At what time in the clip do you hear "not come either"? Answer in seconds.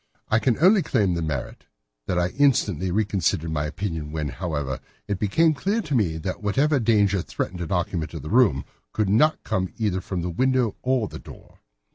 9.09-10.01